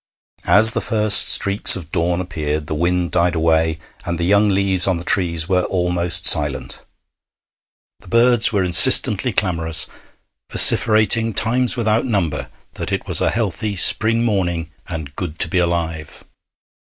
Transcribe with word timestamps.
As 0.47 0.71
the 0.71 0.81
first 0.81 1.27
streaks 1.27 1.75
of 1.75 1.91
dawn 1.91 2.19
appeared, 2.21 2.65
the 2.65 2.73
wind 2.73 3.11
died 3.11 3.35
away, 3.35 3.77
and 4.03 4.17
the 4.17 4.23
young 4.23 4.49
leaves 4.49 4.87
on 4.87 4.97
the 4.97 5.03
trees 5.03 5.47
were 5.47 5.61
almost 5.65 6.25
silent. 6.25 6.83
The 7.99 8.07
birds 8.07 8.51
were 8.51 8.63
insistently 8.63 9.31
clamorous, 9.31 9.85
vociferating 10.49 11.35
times 11.35 11.77
without 11.77 12.07
number 12.07 12.49
that 12.73 12.91
it 12.91 13.05
was 13.07 13.21
a 13.21 13.29
healthy 13.29 13.75
spring 13.75 14.25
morning 14.25 14.71
and 14.87 15.15
good 15.15 15.37
to 15.37 15.47
be 15.47 15.59
alive. 15.59 16.23